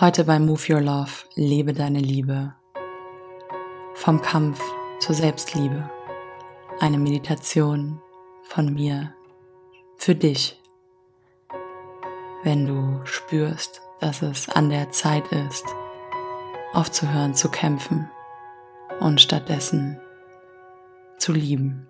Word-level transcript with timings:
Heute 0.00 0.24
bei 0.24 0.38
Move 0.38 0.62
Your 0.72 0.80
Love 0.80 1.10
lebe 1.34 1.74
deine 1.74 2.00
Liebe. 2.00 2.54
Vom 3.92 4.22
Kampf 4.22 4.58
zur 4.98 5.14
Selbstliebe. 5.14 5.90
Eine 6.78 6.96
Meditation 6.96 8.00
von 8.44 8.72
mir 8.72 9.12
für 9.98 10.14
dich. 10.14 10.58
Wenn 12.44 12.64
du 12.64 13.04
spürst, 13.04 13.82
dass 14.00 14.22
es 14.22 14.48
an 14.48 14.70
der 14.70 14.90
Zeit 14.90 15.30
ist, 15.32 15.66
aufzuhören 16.72 17.34
zu 17.34 17.50
kämpfen 17.50 18.10
und 19.00 19.20
stattdessen 19.20 20.00
zu 21.18 21.34
lieben. 21.34 21.89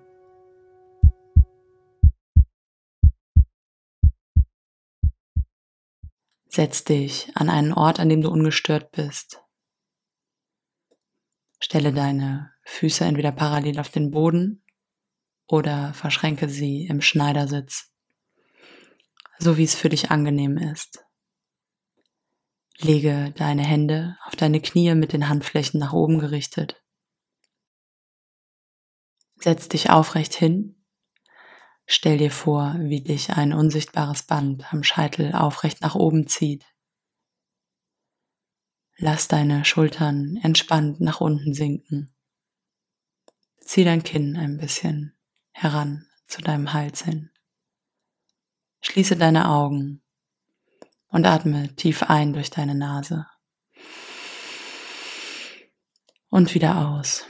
Setz 6.52 6.82
dich 6.82 7.30
an 7.36 7.48
einen 7.48 7.72
Ort, 7.72 8.00
an 8.00 8.08
dem 8.08 8.22
du 8.22 8.28
ungestört 8.28 8.90
bist. 8.90 9.40
Stelle 11.60 11.92
deine 11.92 12.52
Füße 12.64 13.04
entweder 13.04 13.30
parallel 13.30 13.78
auf 13.78 13.90
den 13.90 14.10
Boden 14.10 14.64
oder 15.46 15.94
verschränke 15.94 16.48
sie 16.48 16.86
im 16.86 17.02
Schneidersitz, 17.02 17.92
so 19.38 19.58
wie 19.58 19.62
es 19.62 19.76
für 19.76 19.90
dich 19.90 20.10
angenehm 20.10 20.56
ist. 20.56 21.04
Lege 22.78 23.32
deine 23.36 23.62
Hände 23.62 24.16
auf 24.24 24.34
deine 24.34 24.60
Knie 24.60 24.96
mit 24.96 25.12
den 25.12 25.28
Handflächen 25.28 25.78
nach 25.78 25.92
oben 25.92 26.18
gerichtet. 26.18 26.82
Setz 29.36 29.68
dich 29.68 29.90
aufrecht 29.90 30.34
hin 30.34 30.79
Stell 31.92 32.18
dir 32.18 32.30
vor, 32.30 32.76
wie 32.78 33.00
dich 33.00 33.30
ein 33.30 33.52
unsichtbares 33.52 34.22
Band 34.22 34.72
am 34.72 34.84
Scheitel 34.84 35.34
aufrecht 35.34 35.80
nach 35.80 35.96
oben 35.96 36.28
zieht. 36.28 36.64
Lass 38.96 39.26
deine 39.26 39.64
Schultern 39.64 40.38
entspannt 40.40 41.00
nach 41.00 41.20
unten 41.20 41.52
sinken. 41.52 42.14
Zieh 43.58 43.82
dein 43.82 44.04
Kinn 44.04 44.36
ein 44.36 44.56
bisschen 44.56 45.16
heran 45.50 46.06
zu 46.28 46.40
deinem 46.40 46.72
Hals 46.72 47.02
hin. 47.02 47.32
Schließe 48.82 49.16
deine 49.16 49.48
Augen 49.48 50.00
und 51.08 51.26
atme 51.26 51.74
tief 51.74 52.04
ein 52.04 52.32
durch 52.32 52.50
deine 52.50 52.76
Nase. 52.76 53.26
Und 56.28 56.54
wieder 56.54 56.86
aus. 56.86 57.26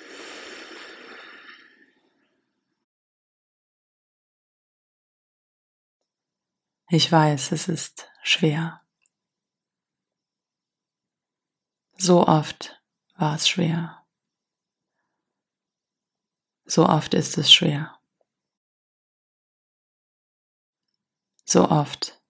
Ich 6.93 7.13
weiß, 7.13 7.53
es 7.53 7.69
ist 7.69 8.11
schwer. 8.25 8.85
So 11.97 12.27
oft 12.27 12.83
war 13.15 13.37
es 13.37 13.49
schwer. 13.49 14.05
So 16.65 16.87
oft 16.87 17.15
ist 17.15 17.39
es 17.39 17.53
schwer. 17.53 17.97
So 21.45 21.69
oft 21.69 22.21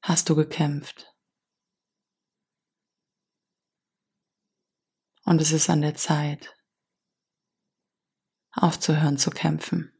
hast 0.00 0.30
du 0.30 0.34
gekämpft. 0.34 1.14
Und 5.24 5.42
es 5.42 5.52
ist 5.52 5.68
an 5.68 5.82
der 5.82 5.96
Zeit, 5.96 6.56
aufzuhören 8.52 9.18
zu 9.18 9.28
kämpfen. 9.28 9.92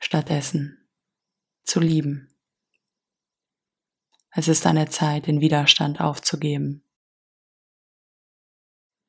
Stattdessen 0.00 0.87
zu 1.68 1.80
lieben. 1.80 2.34
Es 4.30 4.48
ist 4.48 4.64
an 4.66 4.76
der 4.76 4.90
Zeit, 4.90 5.26
den 5.26 5.40
Widerstand 5.40 6.00
aufzugeben, 6.00 6.82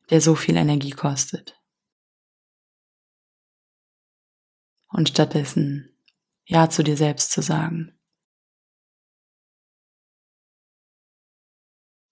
der 0.09 0.19
so 0.19 0.35
viel 0.35 0.57
Energie 0.57 0.91
kostet. 0.91 1.55
Und 4.87 5.09
stattdessen 5.09 5.95
Ja 6.45 6.69
zu 6.69 6.83
dir 6.83 6.97
selbst 6.97 7.31
zu 7.31 7.41
sagen. 7.41 7.97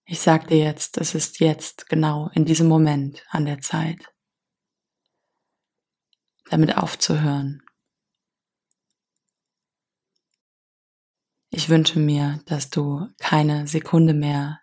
Ich 0.06 0.22
sag 0.22 0.48
dir 0.48 0.60
jetzt, 0.60 0.98
es 0.98 1.14
ist 1.16 1.40
jetzt 1.40 1.90
genau 1.90 2.30
in 2.30 2.46
diesem 2.46 2.70
Moment 2.70 3.26
an 3.30 3.46
der 3.46 3.60
Zeit, 3.60 4.14
damit 6.50 6.78
aufzuhören, 6.78 7.67
Ich 11.50 11.70
wünsche 11.70 12.00
mir, 12.00 12.42
dass 12.46 12.70
du 12.70 13.08
keine 13.20 13.68
Sekunde 13.68 14.14
mehr 14.14 14.60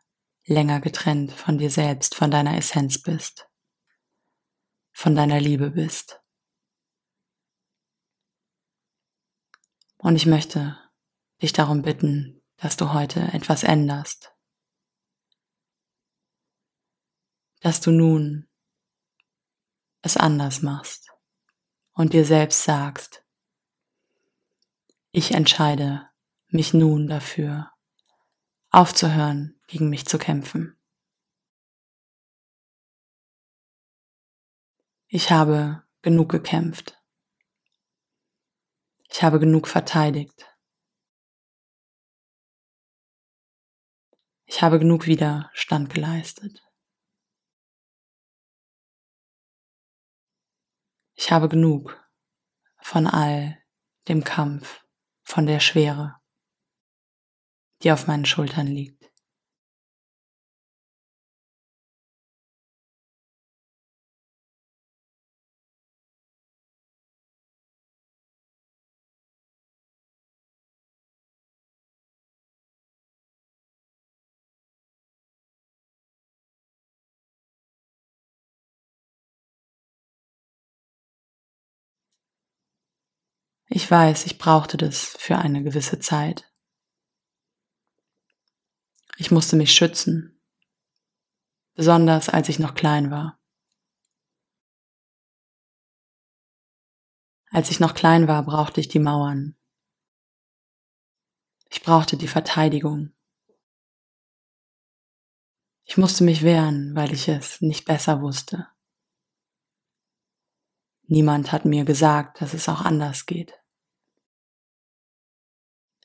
länger 0.47 0.81
getrennt 0.81 1.33
von 1.33 1.57
dir 1.57 1.71
selbst, 1.71 2.15
von 2.15 2.31
deiner 2.31 2.57
Essenz 2.59 3.01
bist, 3.01 3.49
von 4.93 5.15
deiner 5.15 5.41
Liebe 5.41 5.71
bist. 5.71 6.21
Und 9.97 10.17
ich 10.17 10.27
möchte 10.27 10.79
dich 11.41 11.55
darum 11.55 11.81
bitten, 11.81 12.43
dass 12.57 12.77
du 12.77 12.93
heute 12.93 13.21
etwas 13.33 13.63
änderst, 13.63 14.35
dass 17.61 17.81
du 17.81 17.91
nun 17.91 18.47
es 20.03 20.19
anders 20.19 20.61
machst 20.61 21.11
und 21.93 22.13
dir 22.13 22.27
selbst 22.27 22.65
sagst, 22.65 23.25
ich 25.13 25.31
entscheide 25.33 26.11
mich 26.55 26.73
nun 26.73 27.09
dafür, 27.09 27.73
aufzuhören, 28.71 29.61
gegen 29.67 29.91
mich 29.91 30.07
zu 30.07 30.19
kämpfen. 30.19 30.79
Ich 35.09 35.33
habe 35.33 35.85
genug 36.03 36.31
gekämpft. 36.31 36.97
Ich 39.11 39.23
habe 39.25 39.41
genug 39.41 39.67
verteidigt. 39.67 40.47
Ich 44.45 44.63
habe 44.63 44.79
genug 44.79 45.07
Widerstand 45.07 45.93
geleistet. 45.93 46.63
Ich 51.15 51.33
habe 51.33 51.49
genug 51.49 52.01
von 52.81 53.09
all 53.09 53.61
dem 54.07 54.23
Kampf, 54.23 54.85
von 55.25 55.47
der 55.47 55.59
Schwere 55.59 56.21
die 57.85 57.93
auf 57.93 58.07
meinen 58.07 58.25
Schultern 58.25 58.67
liegt. 58.67 59.05
Ich 83.69 83.91
weiß, 83.91 84.27
ich 84.27 84.39
brauchte 84.39 84.77
das 84.77 85.17
für 85.19 85.37
eine 85.37 85.63
gewisse 85.63 85.99
Zeit. 85.99 86.54
Ich 89.17 89.31
musste 89.31 89.57
mich 89.57 89.73
schützen, 89.73 90.41
besonders 91.75 92.29
als 92.29 92.49
ich 92.49 92.59
noch 92.59 92.75
klein 92.75 93.11
war. 93.11 93.41
Als 97.51 97.71
ich 97.71 97.79
noch 97.79 97.95
klein 97.95 98.27
war, 98.27 98.43
brauchte 98.45 98.81
ich 98.81 98.89
die 98.89 98.99
Mauern. 98.99 99.57
Ich 101.71 101.83
brauchte 101.83 102.17
die 102.17 102.27
Verteidigung. 102.27 103.13
Ich 105.85 105.97
musste 105.97 106.25
mich 106.25 106.43
wehren, 106.43 106.97
weil 106.97 107.13
ich 107.13 107.29
es 107.29 107.61
nicht 107.61 107.85
besser 107.85 108.21
wusste. 108.21 108.67
Niemand 111.03 111.53
hat 111.53 111.65
mir 111.65 111.85
gesagt, 111.85 112.41
dass 112.41 112.55
es 112.55 112.69
auch 112.69 112.81
anders 112.81 113.27
geht. 113.27 113.53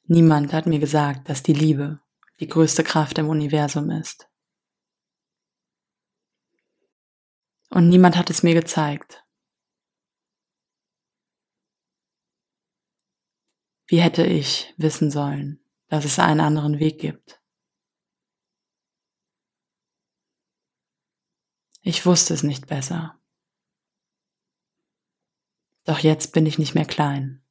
Niemand 0.03 0.53
hat 0.53 0.67
mir 0.67 0.79
gesagt, 0.79 1.29
dass 1.29 1.41
die 1.41 1.53
Liebe 1.53 2.01
die 2.39 2.47
größte 2.47 2.83
Kraft 2.83 3.17
im 3.17 3.29
Universum 3.29 3.89
ist. 3.91 4.29
Und 7.69 7.89
niemand 7.89 8.17
hat 8.17 8.29
es 8.29 8.43
mir 8.43 8.53
gezeigt. 8.53 9.23
Wie 13.85 14.01
hätte 14.01 14.25
ich 14.25 14.73
wissen 14.77 15.11
sollen, 15.11 15.63
dass 15.87 16.05
es 16.05 16.19
einen 16.19 16.39
anderen 16.41 16.79
Weg 16.79 16.99
gibt? 16.99 17.41
Ich 21.81 22.05
wusste 22.05 22.33
es 22.33 22.43
nicht 22.43 22.67
besser. 22.67 23.19
Doch 25.85 25.99
jetzt 25.99 26.33
bin 26.33 26.45
ich 26.45 26.59
nicht 26.59 26.75
mehr 26.75 26.85
klein. 26.85 27.43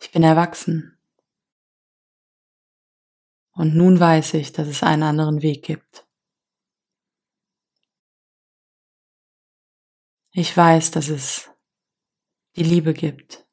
Ich 0.00 0.12
bin 0.12 0.22
erwachsen. 0.22 0.98
Und 3.52 3.74
nun 3.76 4.00
weiß 4.00 4.34
ich, 4.34 4.52
dass 4.52 4.68
es 4.68 4.82
einen 4.82 5.02
anderen 5.02 5.42
Weg 5.42 5.62
gibt. 5.62 6.06
Ich 10.32 10.56
weiß, 10.56 10.92
dass 10.92 11.08
es 11.08 11.50
die 12.56 12.62
Liebe 12.62 12.94
gibt, 12.94 13.46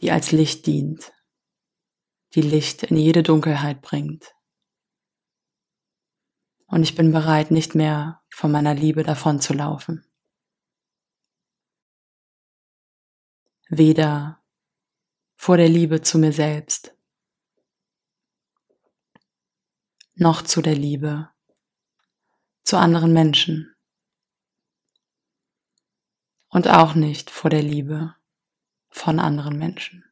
die 0.00 0.12
als 0.12 0.32
Licht 0.32 0.66
dient, 0.66 1.12
die 2.34 2.42
Licht 2.42 2.84
in 2.84 2.96
jede 2.96 3.22
Dunkelheit 3.22 3.82
bringt. 3.82 4.34
Und 6.66 6.82
ich 6.82 6.94
bin 6.94 7.10
bereit, 7.10 7.50
nicht 7.50 7.74
mehr 7.74 8.22
von 8.30 8.52
meiner 8.52 8.74
Liebe 8.74 9.02
davon 9.02 9.40
zu 9.40 9.54
laufen. 9.54 10.04
Weder 13.68 14.42
vor 15.36 15.56
der 15.56 15.68
Liebe 15.68 16.02
zu 16.02 16.18
mir 16.18 16.32
selbst, 16.32 16.96
noch 20.14 20.42
zu 20.42 20.62
der 20.62 20.74
Liebe 20.74 21.30
zu 22.62 22.78
anderen 22.78 23.12
Menschen 23.12 23.74
und 26.48 26.68
auch 26.68 26.94
nicht 26.94 27.30
vor 27.30 27.50
der 27.50 27.62
Liebe 27.62 28.14
von 28.90 29.18
anderen 29.18 29.58
Menschen. 29.58 30.04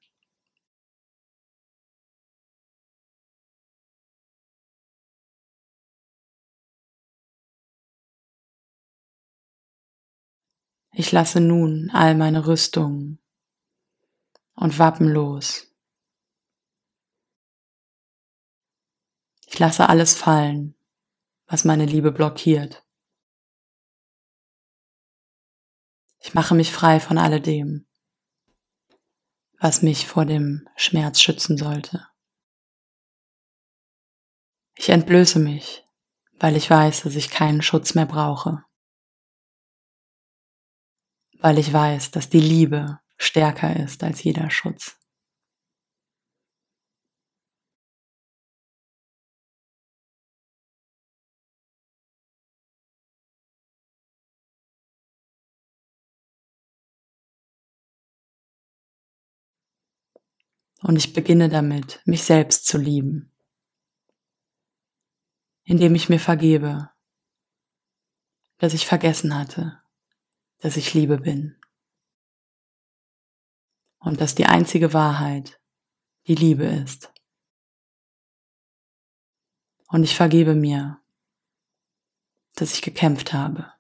Ich 10.95 11.11
lasse 11.11 11.41
nun 11.41 11.91
all 11.95 12.15
meine 12.15 12.47
Rüstungen 12.47 13.22
und 14.63 14.79
Wappen 14.79 15.09
los. 15.09 15.67
Ich 19.47 19.59
lasse 19.59 19.89
alles 19.89 20.15
fallen, 20.15 20.77
was 21.47 21.65
meine 21.65 21.85
Liebe 21.85 22.13
blockiert. 22.13 22.87
Ich 26.21 26.33
mache 26.33 26.55
mich 26.55 26.71
frei 26.71 27.01
von 27.01 27.19
alledem, 27.19 27.89
was 29.59 29.83
mich 29.83 30.07
vor 30.07 30.27
dem 30.27 30.69
Schmerz 30.77 31.21
schützen 31.21 31.59
sollte. 31.59 32.07
Ich 34.77 34.91
entblöße 34.91 35.41
mich, 35.41 35.85
weil 36.39 36.55
ich 36.55 36.71
weiß, 36.71 37.03
dass 37.03 37.17
ich 37.17 37.31
keinen 37.31 37.63
Schutz 37.63 37.97
mehr 37.97 38.07
brauche. 38.07 38.65
Weil 41.41 41.59
ich 41.59 41.73
weiß, 41.73 42.13
dass 42.13 42.29
die 42.29 42.41
Liebe 42.41 43.02
stärker 43.23 43.77
ist 43.77 44.03
als 44.03 44.23
jeder 44.25 44.51
Schutz. 44.51 44.99
Und 60.83 60.97
ich 60.97 61.13
beginne 61.13 61.49
damit, 61.49 62.03
mich 62.07 62.25
selbst 62.25 62.67
zu 62.67 62.77
lieben, 62.77 63.31
indem 65.63 65.95
ich 65.95 66.09
mir 66.09 66.19
vergebe, 66.19 66.91
dass 68.59 68.75
ich 68.75 68.85
vergessen 68.85 69.39
hatte, 69.39 69.81
dass 70.59 70.77
ich 70.77 70.93
Liebe 70.93 71.19
bin 71.19 71.62
und 74.03 74.21
dass 74.21 74.35
die 74.35 74.47
einzige 74.47 74.93
Wahrheit 74.93 75.61
die 76.27 76.35
Liebe 76.35 76.65
ist. 76.65 77.13
Und 79.89 80.05
ich 80.05 80.17
vergebe 80.17 80.55
mir, 80.55 81.01
dass 82.55 82.73
ich 82.73 82.83
gekämpft 82.83 83.33
habe, 83.33 83.73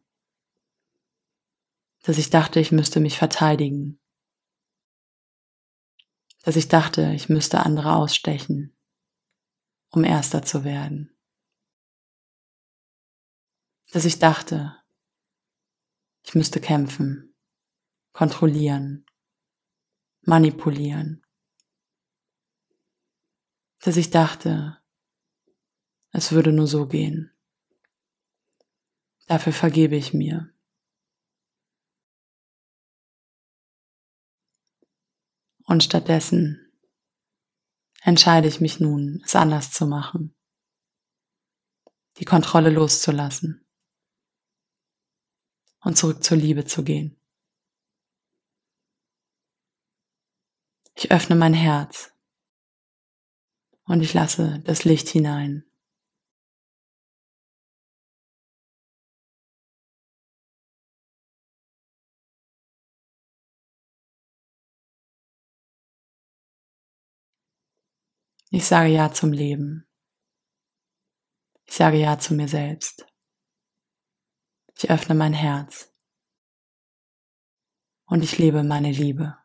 dass 2.02 2.18
ich 2.18 2.30
dachte, 2.30 2.60
ich 2.60 2.72
müsste 2.72 3.00
mich 3.00 3.18
verteidigen 3.18 4.02
dass 6.42 6.56
ich 6.56 6.68
dachte, 6.68 7.12
ich 7.14 7.28
müsste 7.28 7.60
andere 7.60 7.94
ausstechen, 7.94 8.76
um 9.90 10.04
erster 10.04 10.42
zu 10.42 10.64
werden. 10.64 11.16
Dass 13.92 14.04
ich 14.04 14.18
dachte, 14.18 14.76
ich 16.24 16.34
müsste 16.34 16.60
kämpfen, 16.60 17.34
kontrollieren, 18.12 19.06
manipulieren. 20.22 21.24
Dass 23.80 23.96
ich 23.96 24.10
dachte, 24.10 24.78
es 26.10 26.32
würde 26.32 26.52
nur 26.52 26.66
so 26.66 26.86
gehen. 26.86 27.32
Dafür 29.26 29.52
vergebe 29.52 29.96
ich 29.96 30.12
mir. 30.12 30.52
Und 35.64 35.82
stattdessen 35.82 36.72
entscheide 38.02 38.48
ich 38.48 38.60
mich 38.60 38.78
nun, 38.80 39.22
es 39.24 39.34
anders 39.34 39.72
zu 39.72 39.86
machen, 39.86 40.34
die 42.18 42.24
Kontrolle 42.24 42.70
loszulassen 42.70 43.64
und 45.80 45.96
zurück 45.96 46.22
zur 46.22 46.36
Liebe 46.36 46.64
zu 46.64 46.84
gehen. 46.84 47.21
Ich 50.94 51.10
öffne 51.10 51.36
mein 51.36 51.54
Herz 51.54 52.14
und 53.84 54.02
ich 54.02 54.14
lasse 54.14 54.60
das 54.64 54.84
Licht 54.84 55.08
hinein. 55.08 55.64
Ich 68.54 68.66
sage 68.66 68.90
Ja 68.90 69.10
zum 69.10 69.32
Leben. 69.32 69.88
Ich 71.64 71.74
sage 71.74 71.96
Ja 71.96 72.18
zu 72.18 72.34
mir 72.34 72.48
selbst. 72.48 73.06
Ich 74.76 74.90
öffne 74.90 75.14
mein 75.14 75.32
Herz. 75.32 75.90
Und 78.04 78.22
ich 78.22 78.36
lebe 78.36 78.62
meine 78.62 78.92
Liebe. 78.92 79.41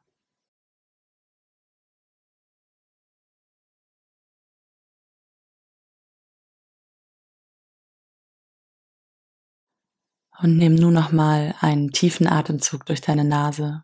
Und 10.40 10.58
nimm 10.58 10.76
nun 10.76 10.94
nochmal 10.94 11.56
einen 11.62 11.92
tiefen 11.92 12.28
Atemzug 12.28 12.86
durch 12.86 13.02
deine 13.02 13.26
Nase 13.26 13.84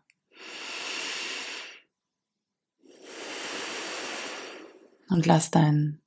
und 5.14 5.26
lass 5.26 5.50
deinen 5.50 6.02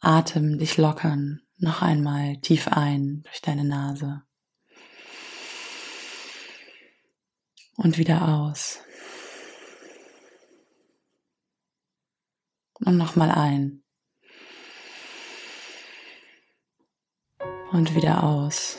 Atem 0.00 0.58
dich 0.58 0.76
lockern. 0.76 1.42
Noch 1.58 1.82
einmal 1.82 2.36
tief 2.38 2.68
ein 2.68 3.22
durch 3.22 3.40
deine 3.40 3.64
Nase. 3.64 4.22
Und 7.76 7.98
wieder 7.98 8.26
aus. 8.28 8.80
Und 12.74 12.96
nochmal 12.96 13.30
ein. 13.30 13.82
Und 17.72 17.94
wieder 17.94 18.22
aus. 18.24 18.78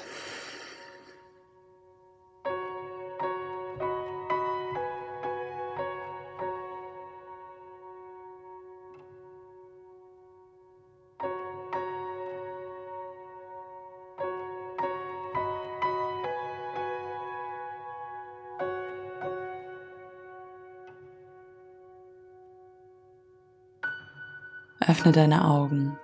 Öffne 24.87 25.11
deine 25.11 25.43
Augen. 25.43 25.97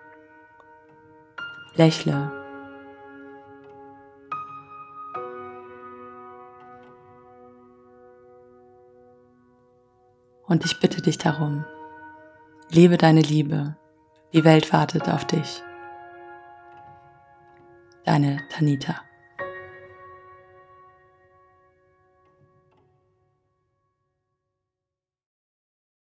Lächle. 1.75 2.31
Und 10.45 10.65
ich 10.65 10.79
bitte 10.81 11.01
dich 11.01 11.17
darum, 11.17 11.63
lebe 12.69 12.97
deine 12.97 13.21
Liebe. 13.21 13.77
Die 14.33 14.43
Welt 14.43 14.73
wartet 14.73 15.07
auf 15.07 15.25
dich. 15.25 15.63
Deine 18.03 18.45
Tanita. 18.49 18.95